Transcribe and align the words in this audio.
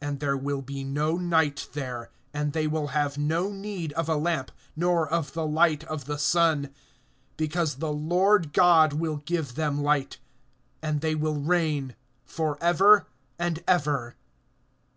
(5)And 0.00 0.20
there 0.20 0.36
will 0.36 0.62
be 0.62 0.84
no 0.84 1.16
night 1.16 1.66
there; 1.72 2.10
and 2.32 2.52
they 2.52 2.68
will 2.68 2.86
have 2.94 3.18
no 3.18 3.50
need 3.50 3.92
of 3.94 4.08
a 4.08 4.14
lamp, 4.14 4.52
nor 4.76 5.08
of 5.08 5.32
the 5.32 5.44
light 5.48 5.82
of 5.86 6.04
the 6.04 6.16
sun, 6.16 6.70
because 7.36 7.74
the 7.74 7.92
Lord 7.92 8.52
God 8.52 8.92
will 8.92 9.16
give 9.16 9.56
them 9.56 9.82
light; 9.82 10.18
and 10.80 11.00
they 11.00 11.16
will 11.16 11.40
reign 11.40 11.96
forever 12.24 13.08
and 13.36 13.64
ever. 13.66 14.14